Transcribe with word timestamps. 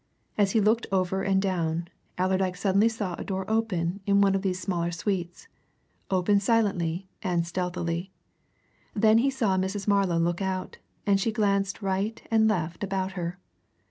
As 0.35 0.53
he 0.53 0.59
looked 0.59 0.87
over 0.91 1.21
and 1.21 1.39
down, 1.39 1.87
Allerdyke 2.17 2.57
suddenly 2.57 2.89
saw 2.89 3.13
a 3.13 3.23
door 3.23 3.45
open 3.47 3.99
in 4.07 4.19
one 4.19 4.33
of 4.33 4.41
these 4.41 4.59
smaller 4.59 4.89
suites 4.91 5.47
open 6.09 6.39
silently 6.39 7.07
and 7.21 7.45
stealthily. 7.45 8.11
Then 8.95 9.19
he 9.19 9.29
saw 9.29 9.57
Mrs. 9.57 9.87
Marlow 9.87 10.17
look 10.17 10.41
out, 10.41 10.79
and 11.05 11.19
she 11.21 11.31
glanced 11.31 11.83
right 11.83 12.19
and 12.31 12.47
left 12.47 12.83
about 12.83 13.11
her. 13.11 13.37